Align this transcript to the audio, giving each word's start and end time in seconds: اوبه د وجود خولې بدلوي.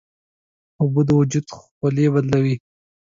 اوبه 0.79 1.01
د 1.07 1.09
وجود 1.19 1.45
خولې 1.55 2.05
بدلوي. 2.13 2.55